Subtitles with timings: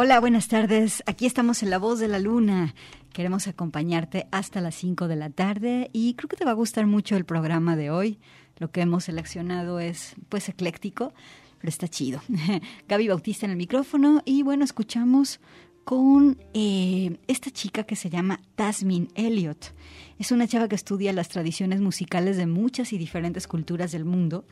[0.00, 1.02] Hola, buenas tardes.
[1.06, 2.72] Aquí estamos en La Voz de la Luna.
[3.12, 6.86] Queremos acompañarte hasta las 5 de la tarde y creo que te va a gustar
[6.86, 8.20] mucho el programa de hoy.
[8.58, 11.14] Lo que hemos seleccionado es pues ecléctico,
[11.58, 12.22] pero está chido.
[12.88, 15.40] Gaby Bautista en el micrófono y bueno, escuchamos
[15.82, 19.74] con eh, esta chica que se llama Tasmin Elliot.
[20.20, 24.44] Es una chava que estudia las tradiciones musicales de muchas y diferentes culturas del mundo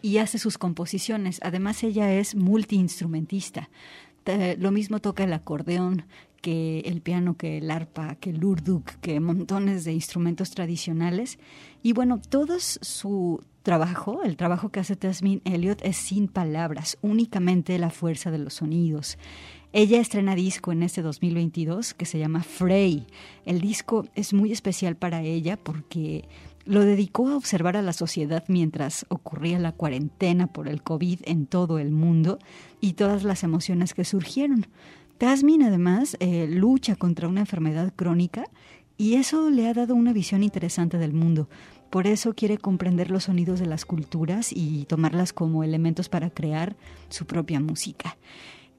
[0.00, 1.40] y hace sus composiciones.
[1.42, 3.68] Además, ella es multiinstrumentista
[4.58, 6.04] lo mismo toca el acordeón
[6.42, 11.38] que el piano, que el arpa, que el urduk, que montones de instrumentos tradicionales.
[11.82, 17.78] Y bueno, todo su trabajo, el trabajo que hace Tasmin Elliot es sin palabras, únicamente
[17.78, 19.18] la fuerza de los sonidos.
[19.72, 23.06] Ella estrena disco en este 2022 que se llama Frey.
[23.46, 26.28] El disco es muy especial para ella porque
[26.64, 31.46] lo dedicó a observar a la sociedad mientras ocurría la cuarentena por el COVID en
[31.46, 32.38] todo el mundo
[32.80, 34.66] y todas las emociones que surgieron.
[35.18, 38.44] Tasmin además eh, lucha contra una enfermedad crónica
[38.98, 41.48] y eso le ha dado una visión interesante del mundo.
[41.90, 46.76] Por eso quiere comprender los sonidos de las culturas y tomarlas como elementos para crear
[47.08, 48.16] su propia música.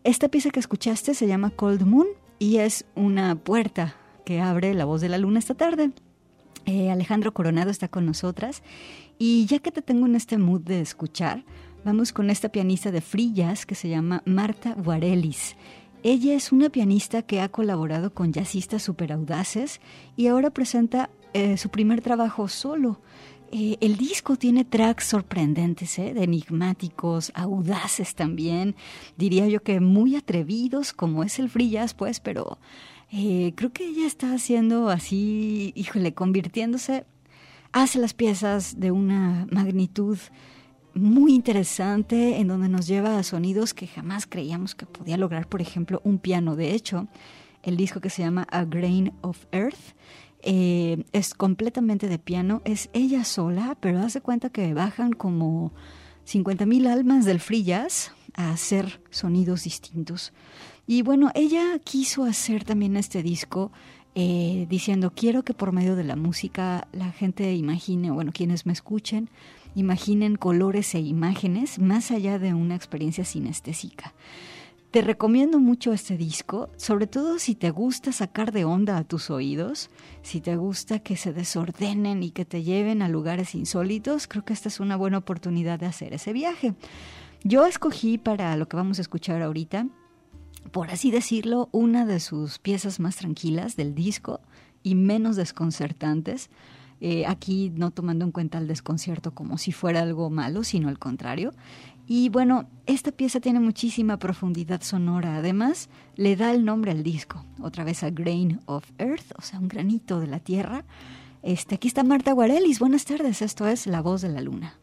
[0.03, 2.07] Esta pieza que escuchaste se llama Cold Moon
[2.39, 3.95] y es una puerta
[4.25, 5.91] que abre la voz de la luna esta tarde.
[6.65, 8.63] Eh, Alejandro Coronado está con nosotras
[9.19, 11.44] y ya que te tengo en este mood de escuchar,
[11.83, 15.56] vamos con esta pianista de jazz que se llama Marta Guarelis.
[16.04, 19.81] Ella es una pianista que ha colaborado con jazzistas super audaces
[20.15, 23.01] y ahora presenta eh, su primer trabajo solo.
[23.51, 28.75] Eh, el disco tiene tracks sorprendentes, de enigmáticos, audaces también,
[29.16, 32.57] diría yo que muy atrevidos, como es el free jazz, pues, pero
[33.15, 37.06] eh, creo que ella está haciendo así, híjole, convirtiéndose,
[37.71, 40.18] hace las piezas de una magnitud
[40.95, 45.62] muy interesante en donde nos lleva a sonidos que jamás creíamos que podía lograr, por
[45.62, 46.56] ejemplo, un piano.
[46.56, 47.07] De hecho,
[47.62, 49.95] el disco que se llama A Grain of Earth
[50.42, 55.71] eh, es completamente de piano, es ella sola, pero hace cuenta que bajan como
[56.25, 60.33] 50.000 almas del free jazz a hacer sonidos distintos.
[60.85, 63.71] Y bueno, ella quiso hacer también este disco
[64.15, 68.74] eh, diciendo, quiero que por medio de la música la gente imagine, bueno, quienes me
[68.74, 69.30] escuchen,
[69.75, 74.13] imaginen colores e imágenes más allá de una experiencia sinestésica.
[74.91, 79.31] Te recomiendo mucho este disco, sobre todo si te gusta sacar de onda a tus
[79.31, 79.89] oídos,
[80.21, 84.53] si te gusta que se desordenen y que te lleven a lugares insólitos, creo que
[84.53, 86.75] esta es una buena oportunidad de hacer ese viaje.
[87.44, 89.87] Yo escogí para lo que vamos a escuchar ahorita
[90.72, 94.42] por así decirlo, una de sus piezas más tranquilas del disco
[94.82, 96.50] y menos desconcertantes.
[97.02, 101.00] Eh, aquí no tomando en cuenta el desconcierto como si fuera algo malo, sino al
[101.00, 101.54] contrario.
[102.08, 105.38] Y bueno, esta pieza tiene muchísima profundidad sonora.
[105.38, 109.60] Además, le da el nombre al disco, otra vez a Grain of Earth, o sea,
[109.60, 110.86] un granito de la tierra.
[111.44, 112.80] Este, aquí está Marta Guarelis.
[112.80, 114.78] Buenas tardes, esto es La Voz de la Luna.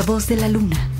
[0.00, 0.99] La voz de la luna.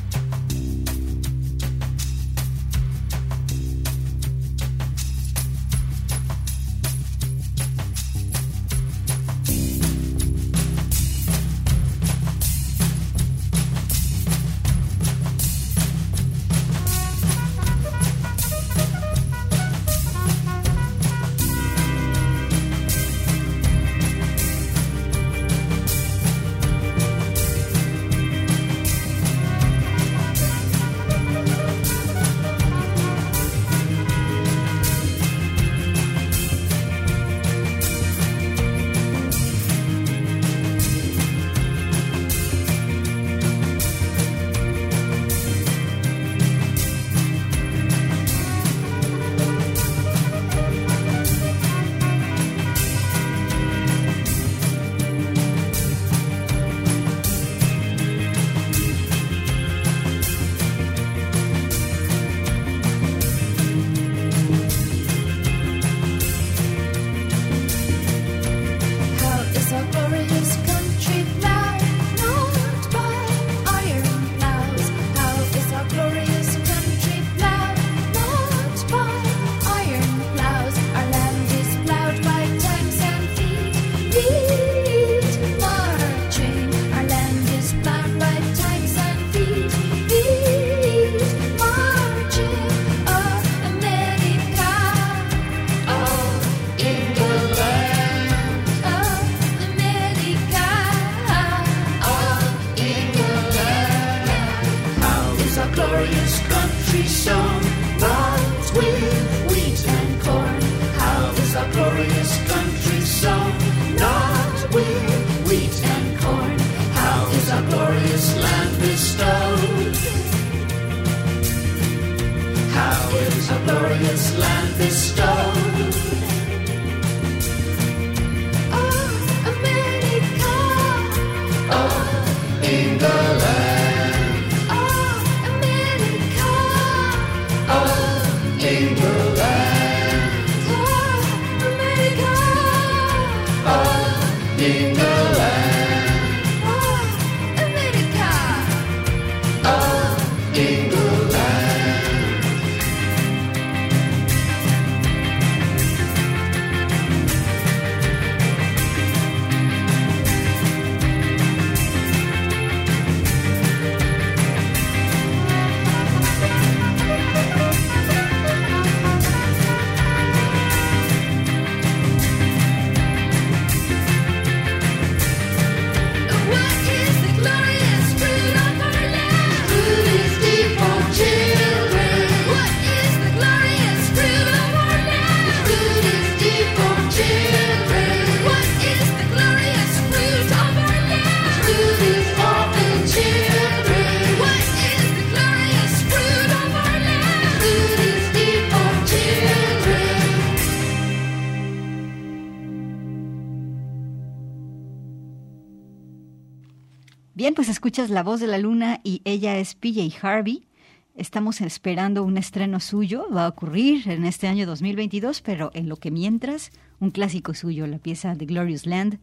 [207.41, 210.69] Bien, pues escuchas La Voz de la Luna y ella es PJ Harvey.
[211.17, 215.97] Estamos esperando un estreno suyo, va a ocurrir en este año 2022, pero en lo
[215.97, 219.21] que mientras, un clásico suyo, la pieza The Glorious Land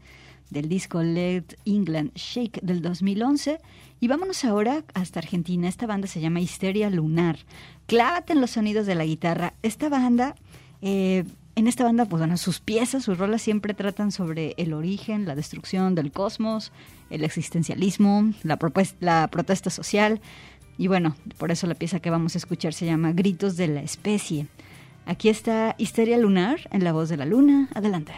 [0.50, 3.60] del disco Let England Shake del 2011.
[4.00, 5.68] Y vámonos ahora hasta Argentina.
[5.68, 7.38] Esta banda se llama Histeria Lunar.
[7.86, 9.54] Clávate en los sonidos de la guitarra.
[9.62, 10.34] Esta banda
[10.82, 11.24] eh,
[11.58, 15.34] en esta banda, pues bueno, sus piezas, sus rolas siempre tratan sobre el origen, la
[15.34, 16.72] destrucción del cosmos,
[17.10, 18.60] el existencialismo, la,
[19.00, 20.22] la protesta social.
[20.78, 23.82] Y bueno, por eso la pieza que vamos a escuchar se llama Gritos de la
[23.82, 24.46] especie.
[25.08, 27.70] Aquí está Histeria Lunar en la voz de la luna.
[27.74, 28.14] Adelante.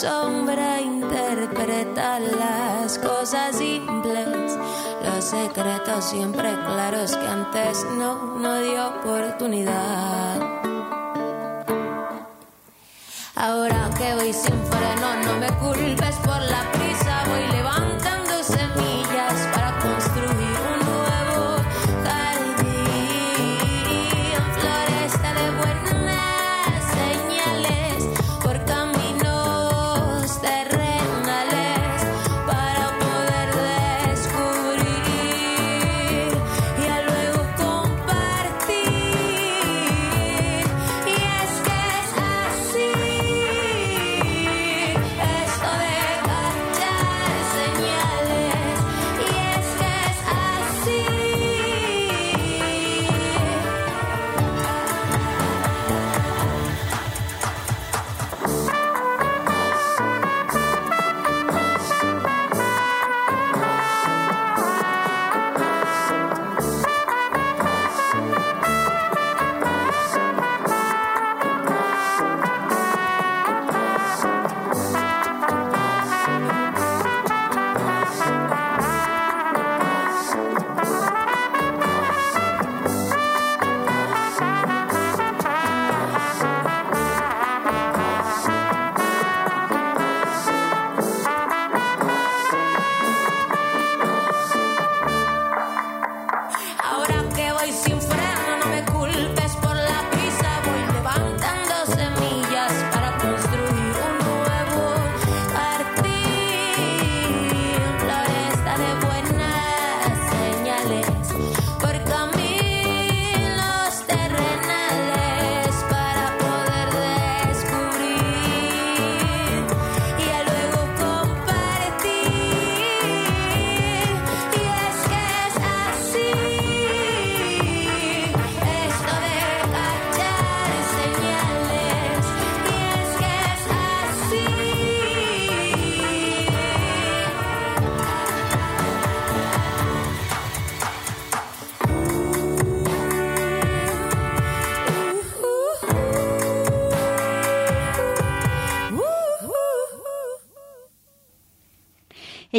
[0.00, 4.56] Sombra interpreta las cosas simples,
[5.04, 10.40] los secretos siempre claros que antes no, no dio oportunidad.
[13.34, 17.09] Ahora que voy sin freno, no me culpes por la prisa,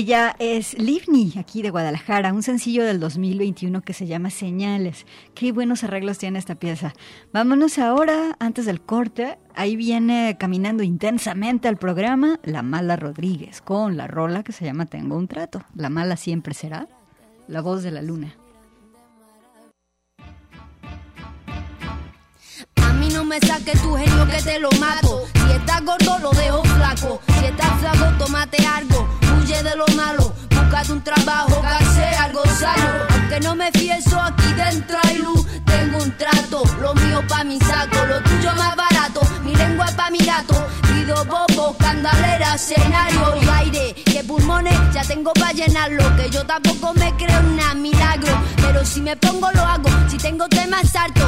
[0.02, 5.06] Ella es Livni, aquí de Guadalajara, un sencillo del 2021 que se llama Señales.
[5.36, 6.96] Qué buenos arreglos tiene esta pieza.
[7.32, 13.96] Vámonos ahora, antes del corte, ahí viene caminando intensamente al programa La Mala Rodríguez, con
[13.96, 15.62] la rola que se llama Tengo un trato.
[15.76, 16.88] La mala siempre será
[17.48, 18.36] la voz de la luna.
[23.14, 25.26] No me saque tu genio que te lo mato.
[25.34, 27.22] Si estás gordo, lo dejo flaco.
[27.40, 29.08] Si estás flaco, tómate algo.
[29.42, 30.34] Huye de lo malo.
[30.50, 32.90] Búscate un trabajo, que algo sano.
[33.10, 35.46] Aunque no me fieso, aquí dentro hay luz.
[35.66, 38.06] Tengo un trato, lo mío pa' mi saco.
[38.06, 40.56] Lo tuyo más barato, mi lengua pa' mi gato.
[40.84, 43.94] Pido bobo, candalera, escenario y aire.
[44.06, 46.16] Que pulmones ya tengo pa' llenarlo.
[46.16, 48.34] Que yo tampoco me creo un milagro.
[48.58, 49.90] Pero si me pongo, lo hago.
[50.10, 51.28] Si tengo temas, salto.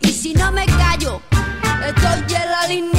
[0.00, 1.20] Y si no me callo,
[1.86, 2.93] estoy en la línea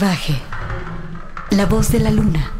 [0.00, 0.40] Salvaje.
[1.50, 2.59] La voz de la luna.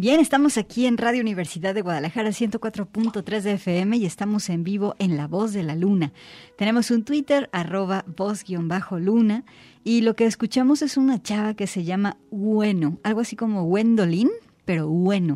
[0.00, 4.94] Bien, estamos aquí en Radio Universidad de Guadalajara 104.3 de FM y estamos en vivo
[4.98, 6.14] en La Voz de la Luna.
[6.56, 9.44] Tenemos un Twitter, arroba voz-luna,
[9.84, 14.30] y lo que escuchamos es una chava que se llama Bueno, algo así como Wendolin,
[14.64, 15.34] pero bueno.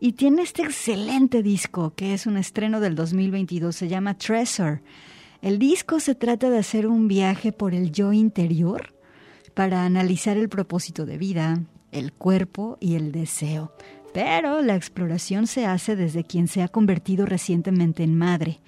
[0.00, 4.82] Y tiene este excelente disco que es un estreno del 2022, se llama Treasure.
[5.40, 8.94] El disco se trata de hacer un viaje por el yo interior
[9.54, 11.62] para analizar el propósito de vida,
[11.94, 13.72] el cuerpo y el deseo.
[14.12, 18.60] Pero la exploración se hace desde quien se ha convertido recientemente en madre.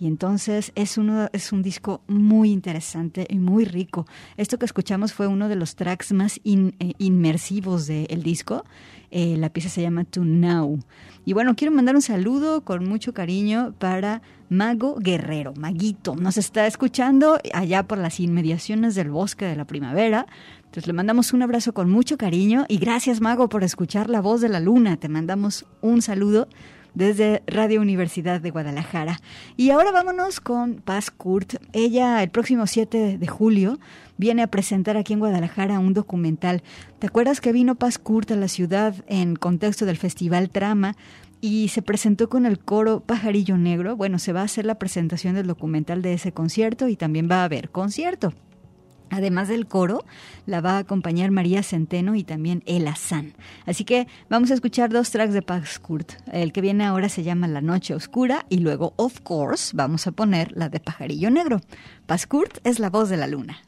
[0.00, 4.06] Y entonces es, uno, es un disco muy interesante y muy rico.
[4.38, 8.64] Esto que escuchamos fue uno de los tracks más eh, inmersivos del disco.
[9.10, 10.78] Eh, la pieza se llama To Now.
[11.26, 16.16] Y bueno, quiero mandar un saludo con mucho cariño para Mago Guerrero, Maguito.
[16.16, 20.26] Nos está escuchando allá por las inmediaciones del bosque de la primavera.
[20.70, 24.40] Entonces le mandamos un abrazo con mucho cariño y gracias Mago por escuchar la voz
[24.40, 24.98] de la luna.
[24.98, 26.46] Te mandamos un saludo
[26.94, 29.18] desde Radio Universidad de Guadalajara.
[29.56, 31.54] Y ahora vámonos con Paz Kurt.
[31.72, 33.80] Ella el próximo 7 de julio
[34.16, 36.62] viene a presentar aquí en Guadalajara un documental.
[37.00, 40.94] ¿Te acuerdas que vino Paz Kurt a la ciudad en contexto del Festival Trama?
[41.42, 43.96] y se presentó con el coro Pajarillo Negro.
[43.96, 47.40] Bueno, se va a hacer la presentación del documental de ese concierto y también va
[47.40, 48.34] a haber concierto.
[49.10, 50.04] Además del coro,
[50.46, 53.34] la va a acompañar María Centeno y también Ela San.
[53.66, 56.12] Así que vamos a escuchar dos tracks de Pax Kurt.
[56.32, 60.12] El que viene ahora se llama La Noche Oscura y luego, of course, vamos a
[60.12, 61.60] poner la de Pajarillo Negro.
[62.06, 63.58] Pax Kurt es la voz de la luna.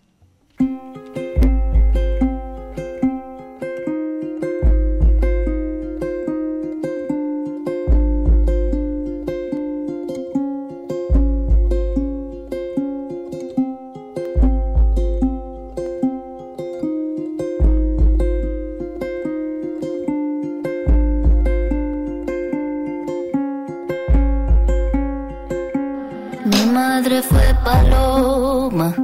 [27.65, 28.95] Paloma,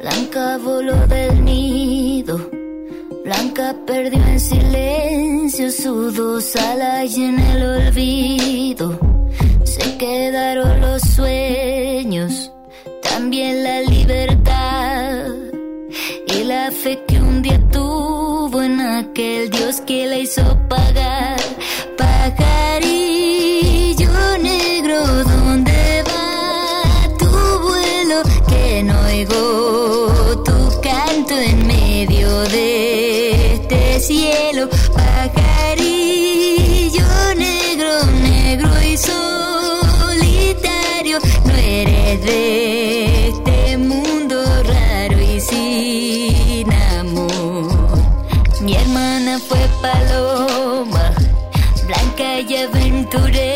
[0.00, 2.38] Blanca voló del nido,
[3.24, 8.98] Blanca perdió en silencio sus dos alas y en el olvido.
[9.64, 11.63] Se quedaron los sueños,
[42.24, 47.70] de este mundo raro y sin amor.
[48.60, 51.12] Mi hermana fue paloma,
[51.86, 53.53] blanca y aventurera,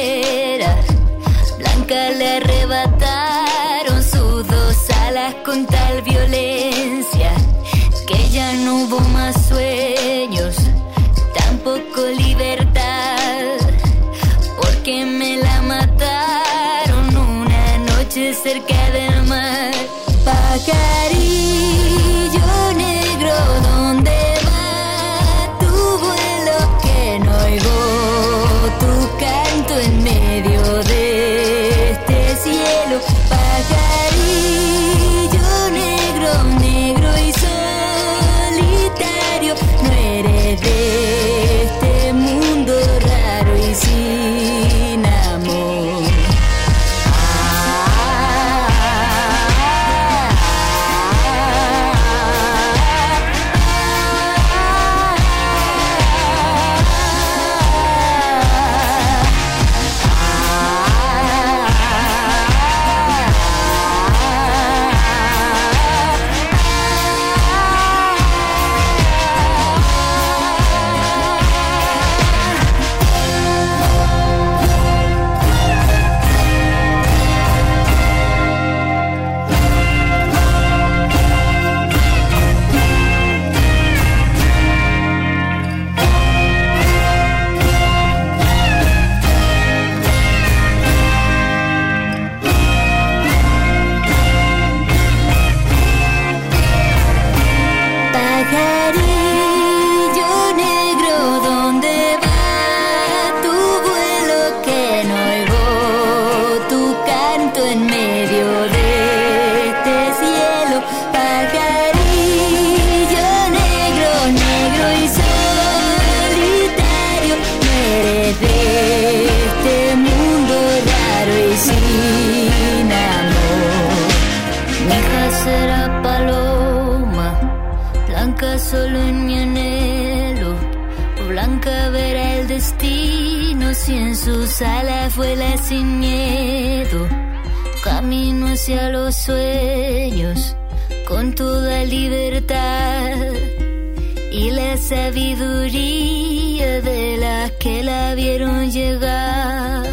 [147.58, 149.86] que la vieron llegar.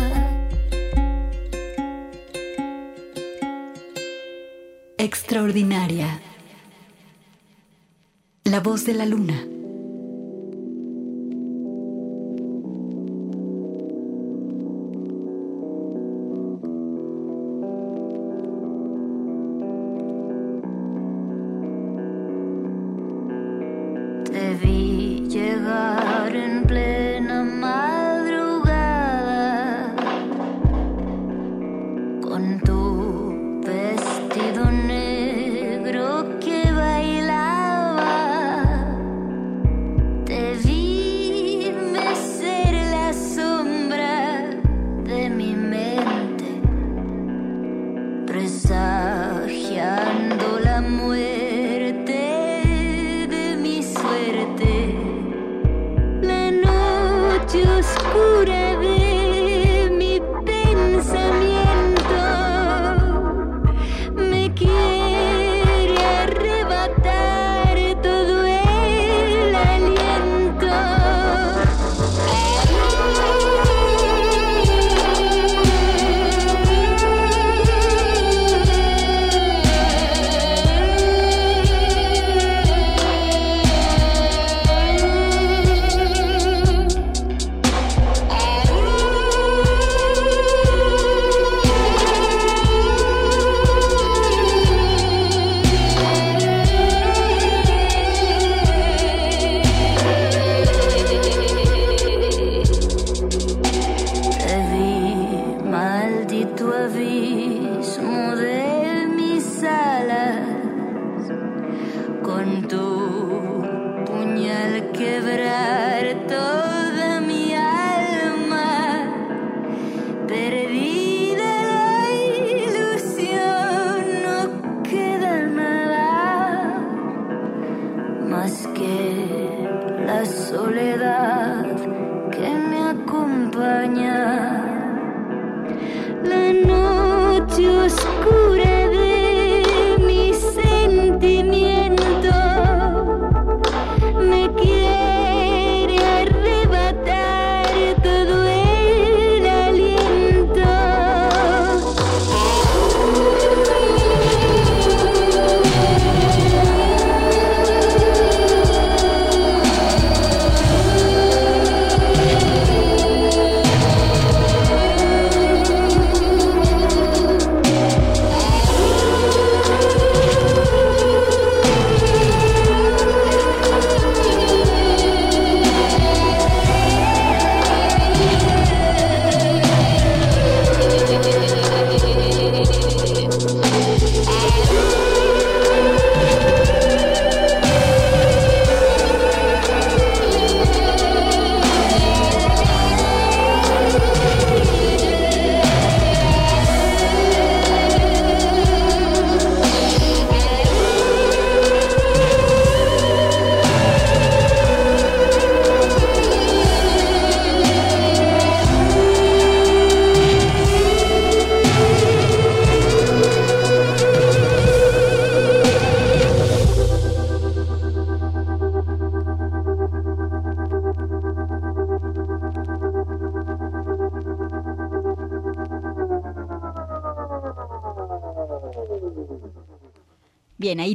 [4.97, 6.19] Extraordinaria.
[8.43, 9.54] La voz de la luna.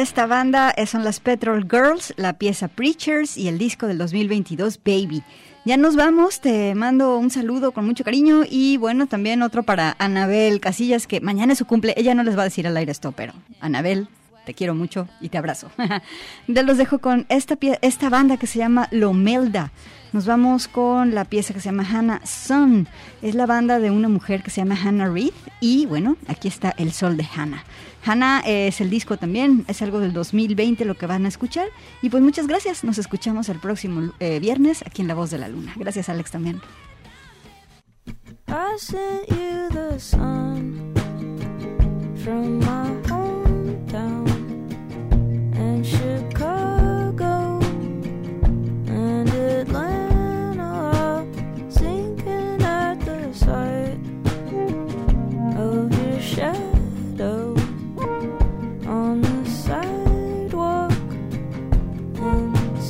[0.00, 5.22] Esta banda son las Petrol Girls, la pieza Preachers y el disco del 2022 Baby.
[5.66, 9.96] Ya nos vamos, te mando un saludo con mucho cariño y bueno, también otro para
[9.98, 12.90] Anabel Casillas, que mañana es su cumple, ella no les va a decir al aire
[12.90, 14.08] esto, pero Anabel,
[14.46, 15.70] te quiero mucho y te abrazo.
[16.48, 19.70] ya los dejo con esta, esta banda que se llama Lomelda.
[20.12, 22.88] Nos vamos con la pieza que se llama Hannah Sun.
[23.20, 26.74] Es la banda de una mujer que se llama Hannah Reed y bueno, aquí está
[26.78, 27.64] El Sol de Hannah.
[28.04, 31.68] Hannah es el disco también, es algo del 2020 lo que van a escuchar.
[32.02, 35.38] Y pues muchas gracias, nos escuchamos el próximo eh, viernes aquí en La Voz de
[35.38, 35.74] la Luna.
[35.76, 36.60] Gracias Alex también.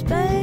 [0.08, 0.39] La